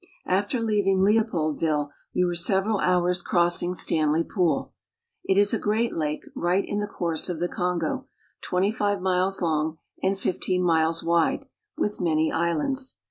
After 0.25 0.59
leaving 0.59 1.01
Leopoldville 1.01 1.91
we 2.15 2.25
were 2.25 2.33
several 2.33 2.79
hoars 2.79 3.21
cross 3.21 3.61
ing 3.61 3.75
Stanley 3.75 4.23
Pool. 4.23 4.73
It 5.25 5.37
is 5.37 5.53
a 5.53 5.59
great 5.59 5.93
lake, 5.93 6.23
right 6.35 6.65
in 6.65 6.79
the 6.79 6.87
course 6.87 7.29
of 7.29 7.37
the 7.37 7.47
Kongo, 7.47 8.07
twenty 8.41 8.71
five 8.71 8.99
miles 8.99 9.43
long 9.43 9.77
and 10.01 10.17
fifteen 10.17 10.63
miles 10.63 11.03
wide, 11.03 11.45
with 11.77 12.01
many 12.01 12.31
islands. 12.31 12.95